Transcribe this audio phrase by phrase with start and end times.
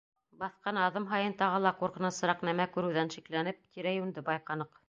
[0.43, 4.79] Баҫҡан аҙым һайын тағы ла ҡурҡынысыраҡ нәмә күреүҙән шикләнеп, тирә-йүнде байҡаныҡ.